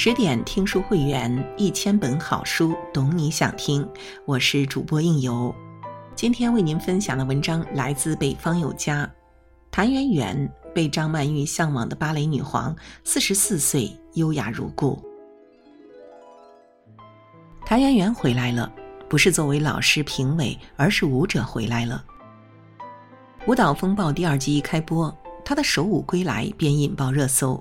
[0.00, 3.84] 十点听书会员，一千本好书，懂你想听。
[4.24, 5.52] 我是主播应由，
[6.14, 9.10] 今天为您分享的文章来自北方有家。
[9.72, 15.04] 谭元元被张曼玉向往的芭蕾女皇，四十四岁优雅如故。
[17.66, 18.72] 谭元元回来了，
[19.08, 22.04] 不是作为老师评委，而是舞者回来了。
[23.50, 25.12] 《舞蹈风暴》第二季一开播，
[25.44, 27.60] 她的首舞归来便引爆热搜。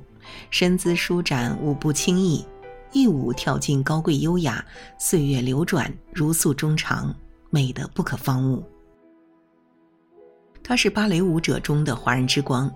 [0.50, 2.46] 身姿舒展，舞步轻逸，
[2.92, 4.64] 一舞跳进高贵优雅，
[4.98, 7.14] 岁月流转，如诉衷肠，
[7.50, 8.64] 美得不可方物。
[10.64, 12.70] 她是芭蕾舞者中的华人之光，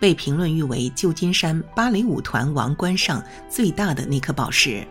[0.00, 4.86] 被评论誉为旧金山芭蕾舞团王冠上最大的那颗宝石。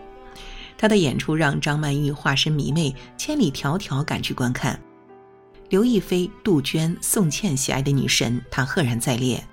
[0.77, 4.79] 她的演出让张曼玉化身迷妹，千里迢迢赶去观看。
[5.69, 9.43] 刘亦菲、杜鹃、宋茜喜爱的女神，她赫然在列。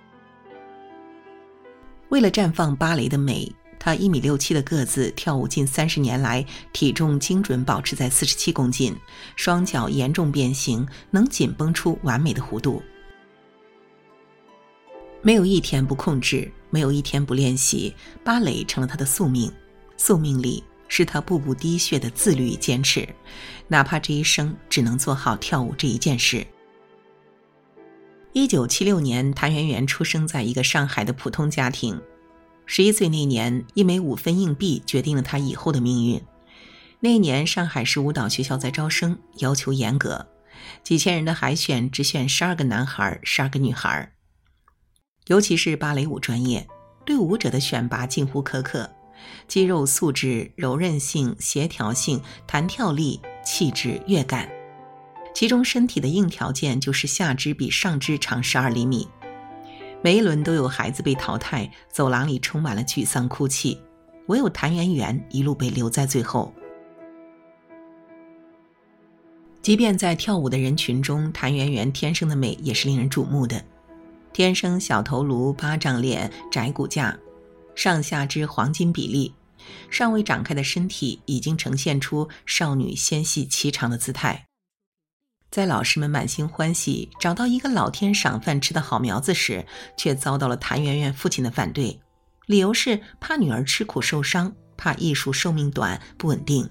[2.10, 8.96] 为了绽放芭蕾的美，她一米六七的个子，跳舞近三十年来，体重精准保持在四十七公斤，
[9.36, 12.82] 双脚严重变形，能紧绷出完美的弧度。
[15.22, 19.52] 没有一天不控制，没有一天不练习，芭蕾成了她的宿命。
[19.96, 23.08] 宿命里是她步步滴血的自律与坚持，
[23.68, 26.44] 哪怕这一生只能做好跳舞这一件事。
[28.32, 32.00] 一九七六年，谭元元出生在一个上海的普通家庭。
[32.64, 36.22] 十一岁那年，一枚五分硬币决定了他以后的命运。
[37.00, 40.28] 那一年，上海市舞蹈学校在招生，要求严格，
[40.84, 44.12] 几千人的海选只选十二个男孩，十二个女孩。
[45.26, 46.68] 尤其是芭蕾舞专业，
[47.04, 48.88] 对舞者的选拔近乎苛刻，
[49.48, 54.48] 肌肉素质、柔韧性、协调性、弹跳力、气质、乐感。
[55.40, 59.08] 其中身体的硬条件就是下肢比上肢长十二厘米。
[60.02, 63.80] 每一轮都有孩子被淘汰，走廊里充满了沮丧哭泣，
[64.26, 66.52] 唯有谭元元一路被留在最后。
[69.62, 73.64] 即便在跳舞的人群中，谭元元天生的美也是令人瞩目的。
[74.34, 77.18] 天生小头颅、巴掌脸、窄骨架，
[77.74, 79.32] 上下肢黄金比例，
[79.88, 84.49] 尚未展开的身体已经呈现出少女纤细颀长的姿态。
[85.50, 89.64] 在老师们满心欢喜找到一个老天赏饭吃的好苗子时，
[89.96, 92.00] 却遭到了谭媛媛父亲的反对，
[92.46, 96.68] 理由是怕女儿吃苦受伤，怕艺术寿命短不稳定。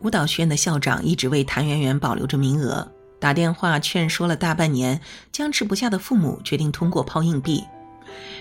[0.00, 4.98] 舞蹈学院的校长一直为谭媛媛保留着名额，打电话劝说了大半年，
[5.30, 7.62] 僵持不下的父母决定通过抛硬币，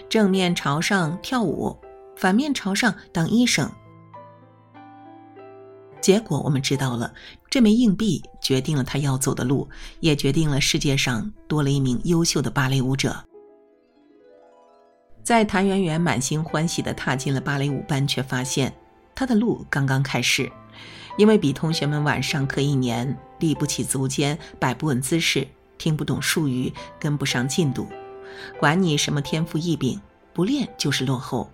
[0.08, 1.78] 正面朝上跳舞，
[2.16, 3.70] 反面朝上当医生。
[6.00, 7.14] 结果我们知道了，
[7.50, 9.68] 这枚硬币决定了他要走的路，
[10.00, 13.16] 也决定了世界上多了一名优秀的芭蕾舞者。
[15.24, 18.74] 在谭元元满心欢喜地踏进了芭蕾舞班，却发现
[19.16, 20.52] 他的路刚刚开始，
[21.18, 27.88] 因为比同学们晚上课一年，立不起足尖，摆不稳姿势，听不懂术语，跟不上进度，
[28.60, 30.00] 管你什么天赋异禀，
[30.34, 31.50] 不练就是落后。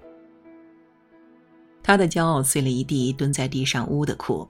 [1.81, 4.47] 他的骄傲碎了一地，蹲在地上呜的哭。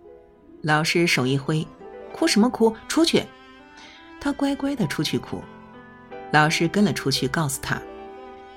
[0.65, 1.65] 老师手一挥
[2.11, 2.75] ：“哭什么哭？
[2.87, 3.23] 出去！”
[4.19, 5.43] 他乖乖的出去哭。
[6.31, 7.79] 老师跟了出去，告诉他：“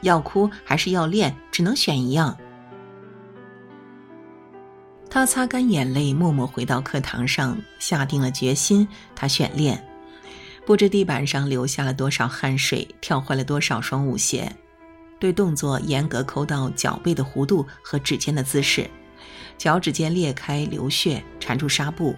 [0.01, 2.35] 要哭还是要练，只能选一样。”
[5.11, 8.89] 他擦干眼泪，默默回到课堂上，下定了决心。
[9.15, 9.87] 他选练，
[10.65, 14.51] 不知地板上流下了多少汗水，跳坏了多少双舞鞋。
[15.19, 18.89] 对动作严格抠到脚背的弧度和指尖的姿势，
[19.57, 22.15] 脚趾尖裂开流血，缠住纱布，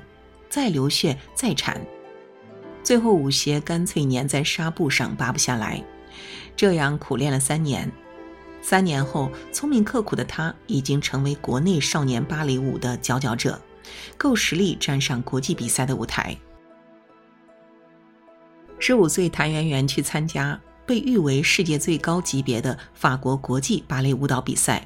[0.49, 1.81] 再流血再缠，
[2.83, 5.83] 最后舞鞋干脆粘在纱布上拔不下来。
[6.57, 7.91] 这样苦练了三年，
[8.61, 13.61] 三年后，聪明刻苦的他已经成为国内少年芭蕾舞的佼佼者，
[14.17, 16.37] 够实力站上国际比赛的舞台。
[18.79, 20.61] 十五岁，谭元元去参加。
[20.87, 24.85] 被誉为世界最高级别的法国国际芭蕾舞蹈比赛，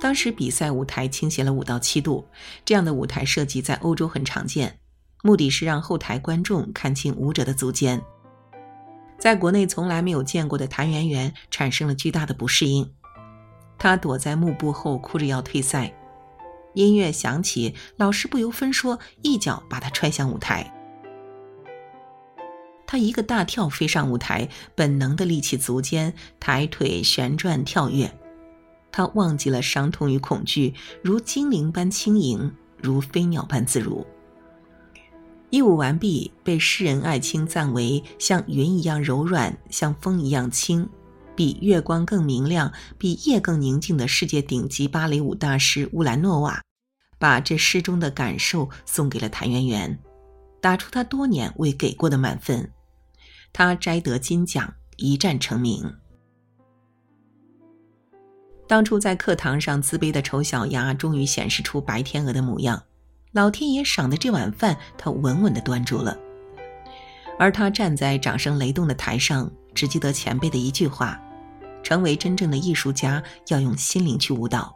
[0.00, 2.26] 当时比赛舞台倾斜了五到七度，
[2.64, 4.78] 这样的舞台设计在欧洲很常见，
[5.22, 8.02] 目的是让后台观众看清舞者的足尖。
[9.18, 12.92] 在国内从来没有见过的谭元元产生了巨大的不适应，
[13.78, 15.94] 他躲在幕布后哭着要退赛。
[16.74, 20.70] 音乐响起，老师不由分说，一脚把他踹向舞台。
[22.86, 28.12] 他一个大跳飞上舞台，本能的立起足尖，抬腿旋转跳跃。
[28.96, 34.06] 他忘记了伤痛与恐惧，如精灵般轻盈，如飞鸟般自如。
[35.50, 40.88] 一舞完毕，被诗人艾青赞为像云一样柔软，像风一样轻。
[41.34, 46.62] 比月光更明亮、比夜更宁静的世界顶级芭蕾舞大师乌兰诺瓦，
[47.18, 49.98] 把这诗中的感受送给了谭元元，
[50.60, 52.70] 打出他多年未给过的满分。
[53.52, 55.92] 他摘得金奖，一战成名。
[58.66, 62.82] 当初在课堂上自卑的丑小鸭，终于显示出白天鹅的模样。
[63.32, 66.16] 老天爷赏的这碗饭，他稳稳地端住了。
[67.38, 71.20] 而他站在掌声雷动的台上，只记得前辈的一句话
[71.82, 74.74] ：“成为真正的艺术家，要用心灵去舞蹈。”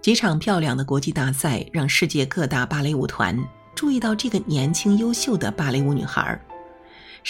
[0.00, 3.36] 几场漂亮的国际大赛，让世界各大芭蕾舞团
[3.74, 6.40] 注意到这个年轻优秀的芭蕾舞女孩。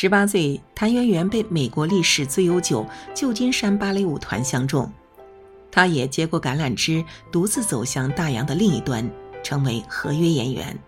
[0.00, 2.86] 十八岁，谭元元被美国历史最悠久
[3.16, 4.88] 旧金山芭蕾舞团相中，
[5.72, 9.10] 她也接过橄榄枝，独自走向大洋的另一端，
[9.42, 10.78] 成为合约演员。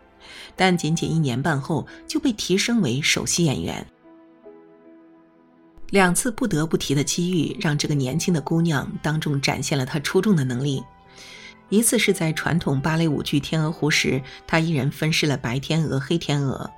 [0.55, 3.85] 但仅仅一年半后，就被提升为首席演员。
[5.89, 10.81] 两次不得不提的机遇，让这个年轻的姑娘当众展现了她出众的能力。
[11.69, 16.71] 一次是在传统芭蕾舞剧《天鹅湖》时，她一人分饰了白天鹅、黑天鹅。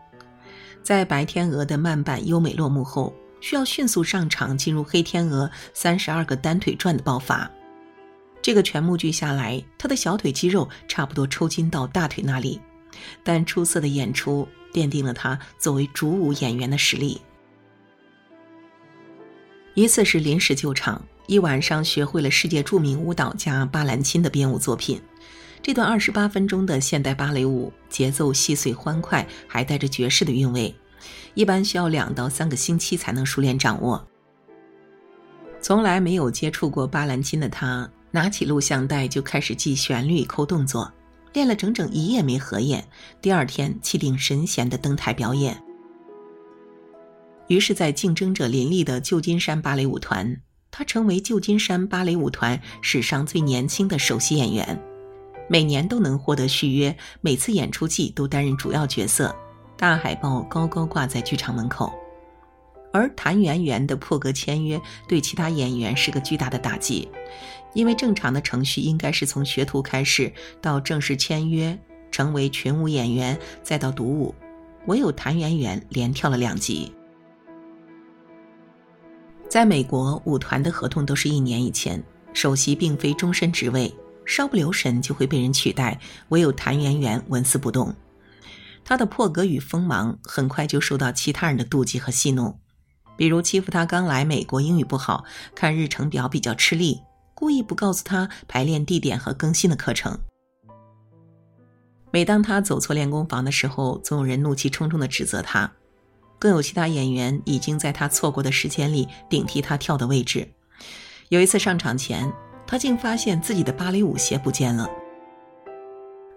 [0.83, 7.51] 在白天鹅的慢板优美落幕后，需要迅速上场进入黑天鹅三十二个单腿转的爆发。
[8.41, 12.61] 这个全幕剧下来，她的小腿肌肉差不多抽筋到大腿那里。
[13.23, 17.21] 但出色的演出奠定了她作为主舞演员的实力。
[19.75, 25.01] 一次是临时救场，一晚上学会了世界著名舞蹈家巴兰钦的编舞作品。
[25.63, 30.75] 这段二十八分钟的现代芭蕾舞，节奏细碎欢快，还带着爵士的韵味，
[31.35, 34.05] 一般需要两到三个星期才能熟练掌握。
[35.61, 40.93] 从来没有接触过巴兰钦的他，拿起录像带就开始记旋律、抠动作，
[41.33, 42.85] 练了整整一夜没合眼。
[43.21, 45.63] 第二天气定神闲地登台表演。
[47.47, 50.41] 于是，在竞争者林立的旧金山芭蕾舞团，
[50.73, 54.77] 他成为旧金山芭蕾舞团史上最年轻的首席演员。
[55.53, 59.37] 每年都能获得续约，每次演出季都担任主要角色，
[59.77, 61.93] 大海报高高挂在剧场门口。
[62.91, 67.07] 而谭元元的破格签约，对其他演员是个巨大的打击，
[67.75, 70.33] 因为正常的程序应该是从学徒开始，
[70.63, 71.79] 到正式签约，
[72.11, 74.35] 成为群舞演员，再到独舞，
[74.87, 76.91] 唯有谭元元连跳了两级。
[79.51, 82.03] 在美国，舞团的合同都是一年一签，
[82.33, 83.95] 首席并非终身职位。
[84.25, 87.95] 稍不留神就会被人取代，唯有谭元元纹丝不动。
[88.85, 92.59] 他的破格与锋芒很快就受到其他人的妒忌和戏弄，
[93.17, 95.25] 比如欺负他刚来美国英语不好，
[95.55, 97.01] 看日程表比较吃力，
[97.35, 100.19] 故意不告诉他排练地点和更新的课程。
[102.11, 105.73] 每当他走错练功房的时候，总有人怒气冲冲地指责他，
[106.39, 110.49] 更有其他演员已经在他错过的时间里顶替他跳的位置。
[111.29, 112.33] 有一次上场前。
[112.67, 114.89] 他竟发现自己的芭蕾舞鞋不见了。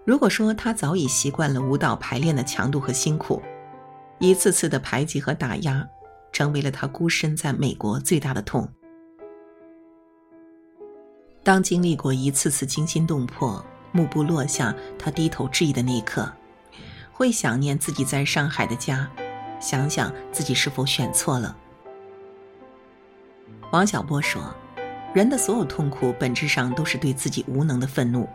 [0.03, 3.41] 如果说他早已习惯了舞蹈排练的强度和辛苦，
[4.19, 5.87] 一次次的排挤和打压，
[6.31, 8.69] 成为了他孤身在美国最大的痛。
[11.41, 16.31] 当经历过一次次惊心动魄，幕布落下，他低头致意的那一刻，
[17.11, 19.09] 会想念自己在上海的家，
[19.59, 21.55] 想想自己是否选错了。
[23.71, 24.53] 王小波说。
[25.15, 28.27] 人的所有痛苦，本质上都是对自己无能的愤怒，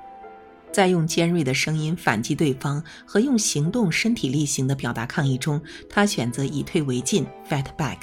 [0.72, 5.60] 在用尖锐的声音反击对方和用行动身体力行的表达抗议中，
[5.90, 7.98] 他选择以退为进 （fight back）。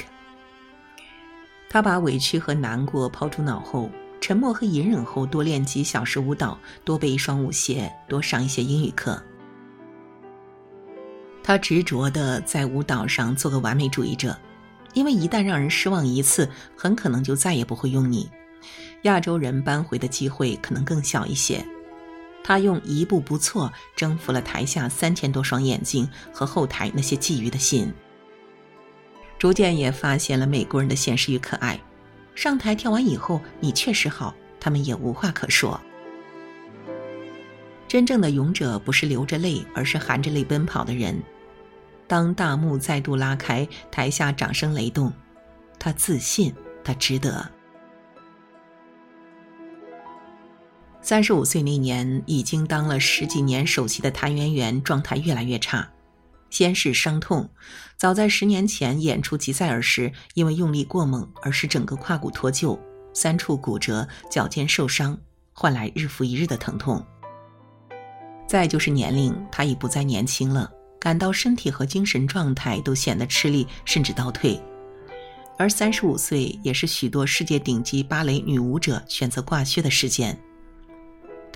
[1.71, 3.89] 他把委屈和难过抛诸脑后，
[4.21, 6.55] 沉默和隐忍后，多练几小时舞蹈，
[6.85, 9.19] 多备一双舞鞋，多上一些英语课。
[11.41, 14.37] 他执着地在舞蹈上做个完美主义者，
[14.93, 18.29] 因为一旦让人失望一次，很可能就再也不会用你。
[19.03, 21.65] 亚洲人扳回的机会可能更小一些。
[22.43, 27.91] 他用一步不错征服了台下三千多双眼睛和后台那些觊觎的心，
[29.37, 31.77] 逐渐也发现了美国人的现实与可爱。
[32.35, 35.79] 上台跳完以后，你确实好，他们也无话可说。
[37.87, 41.21] 真正的勇者不是流着泪，而是含着泪奔跑的人。
[42.07, 45.11] 当大幕再度拉开，台下掌声雷动，
[45.77, 47.49] 他自信，他值得。
[51.01, 55.87] 三十五岁那年，已经当了十几年首席的谭元元状态越来越差。
[56.49, 57.49] 先是伤痛，
[57.97, 62.77] 早在十年前演出吉赛尔时，因为用力过猛而使整个胯骨脱臼，
[63.13, 65.17] 三处骨折，脚尖受伤，
[65.53, 67.05] 换来日复一日的疼痛。
[68.47, 74.61] 再就是年龄，他已不再年轻了，感到身体和精神状态都显得吃力，甚至倒退。
[75.57, 80.37] 而三十五岁也是许多世界顶级芭蕾女舞者选择挂靴的时间。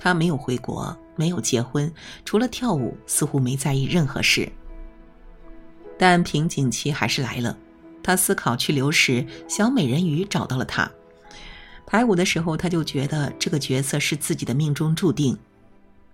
[0.02, 1.88] 他没有回国，没有结婚，
[2.24, 4.50] 除了跳舞，似乎没在意任何事。
[5.96, 7.56] 但瓶颈期还是来了。
[8.02, 10.90] 他思考去留时，小美人鱼找到了他。
[11.86, 15.38] 排舞的时候，他就觉得这个角色是自己的命中注定。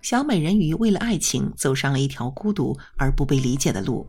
[0.03, 4.07] 小美人鱼为了爱情，走上了一条孤独而不被理解的路。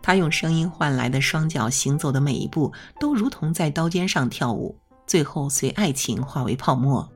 [0.00, 4.74] 她用声音换来的双脚行走的每一步，都如同在刀尖上跳舞，
[5.06, 7.06] 最后随爱情化为泡沫。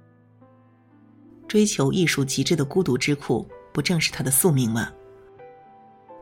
[1.49, 4.91] 追求艺术极致的孤独之苦，不正是她的宿命吗？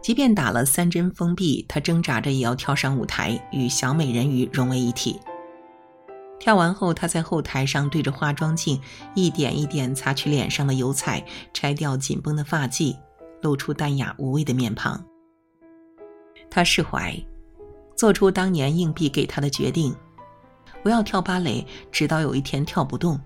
[0.02, 5.18] 即便打了三针封闭，她挣扎着也要跳上舞台，与小美人鱼融为一体。
[6.38, 8.78] 跳完后，她在后台上对着化妆镜
[9.14, 12.94] 一点一点擦去脸上的油彩，拆掉紧绷的发髻，
[13.40, 15.02] 露出淡雅无畏的面庞。
[16.50, 17.16] 她释怀，
[17.96, 19.96] 做出当年硬币给她的决定：
[20.82, 23.18] 不要跳芭蕾，直到有一天跳不动，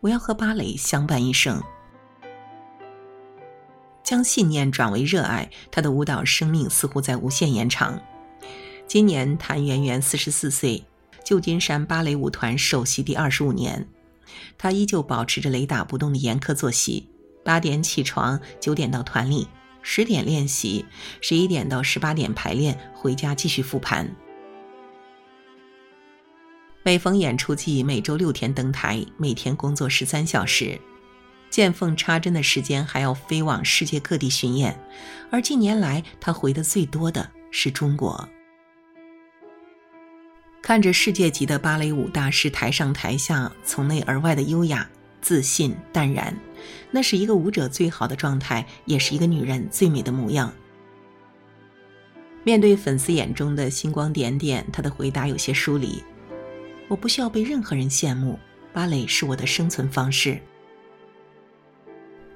[0.00, 1.62] 我要和芭蕾相伴一生。
[4.02, 8.00] 将信念转为热爱，她的舞蹈生命似乎在无限延长。
[8.86, 10.84] 今年谭元元四十四岁，
[11.24, 13.86] 旧金山芭蕾舞团首席第二十五年，
[14.58, 17.08] 她依旧保持着雷打不动的严苛作息：
[17.44, 19.46] 八点起床，九点到团里，
[19.82, 20.84] 十点练习，
[21.20, 24.16] 十一点到十八点排练，回家继续复盘。
[26.82, 30.80] 每逢演出季，每周六天登台，每天工作十三小时。
[31.50, 34.78] 见缝插针的时间还要飞往世界各地巡演，
[35.30, 38.26] 而近年来他回的最多的是中国。
[40.62, 44.88] 看着世界级的芭蕾舞大师台上台下从内而外的优雅、
[45.20, 46.34] 自信、淡然，
[46.90, 50.50] 那是一个舞者最好的状态，也是一个女人最美的模样。
[52.42, 56.02] 面对粉丝眼中的星光点点，他的回答有些疏离
[56.90, 58.36] ：“我不需要被任何人羡慕，
[58.72, 60.42] 芭蕾是我的生存方式。”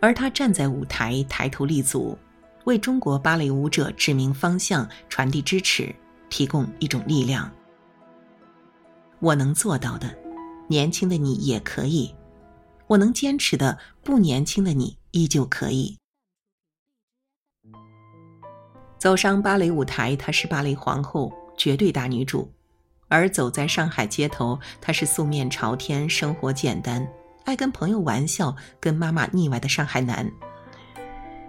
[0.00, 2.16] 而他站在舞台，抬头立足，
[2.64, 5.92] 为中国芭蕾舞者指明方向，传递支持，
[6.30, 7.50] 提供一种力量。
[9.18, 10.16] 我能做到的，
[10.68, 12.14] 年轻的你也可以；
[12.86, 15.98] 我能坚持的，不年轻的你依旧可以。
[18.98, 22.46] 走上芭蕾舞台，她是芭蕾皇后，绝对大女主；
[23.14, 27.06] 而走在上海街头，他是素面朝天，生活简单。
[27.44, 30.28] 爱跟朋友玩笑，跟妈妈腻歪的上海男，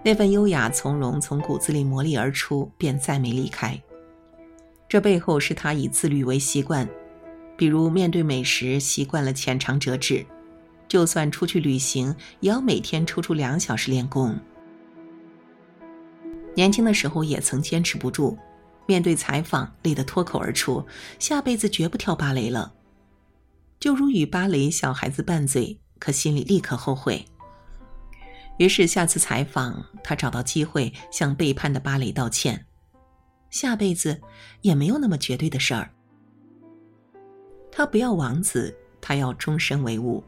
[0.04, 3.82] 那份优雅从容从骨子里磨砺而出，便再没离开。
[4.88, 6.88] 这背后是他以自律为习惯，
[7.58, 10.24] 比如面对美食习惯了浅尝辄止，
[10.88, 14.38] 就算出去旅行也要每天抽出两小时练功。
[16.54, 18.38] 年轻的时候也曾坚持不住，
[18.86, 20.86] 面对采访累得脱口而出
[21.20, 22.74] ：“下辈子绝不跳芭蕾了。”
[23.80, 25.80] 就如与芭蕾小孩子拌嘴。
[25.98, 27.26] 可心里立刻后悔。
[28.58, 32.66] 于是下次采访，他找到机会向背叛的芭蕾道歉。
[33.50, 34.22] 下辈子
[34.62, 35.90] 也没有那么绝对的事儿。
[37.72, 40.22] 他不要王子，他要终身为伍。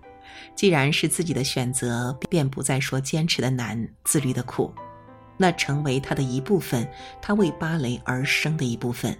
[0.56, 4.74] 既然是自己的选择，便不再说坚持的难、自律的苦。
[5.38, 6.86] 那成为他的一部分，
[7.22, 9.16] 他为芭蕾而生的一部分。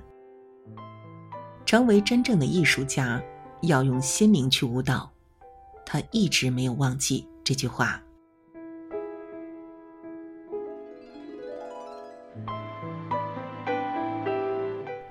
[1.66, 3.22] 成为真正的艺术家，
[3.62, 5.12] 要用心灵去舞蹈。
[5.86, 8.02] 他一直没有忘记这句话。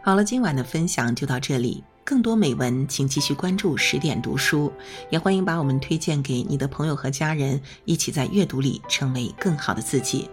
[0.03, 1.83] 好了，今晚的分享就到这里。
[2.05, 4.73] 更多美文，请继续关注十点读书，
[5.11, 10.31] 也欢迎把我们推荐给你的朋友和家人，一起在阅读里成为更好的自己。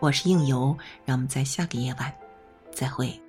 [0.00, 2.12] 我是应由，让我们在下个夜晚
[2.72, 3.20] 再会。